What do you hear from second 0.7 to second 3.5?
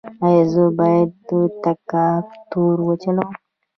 باید تراکتور وچلوم؟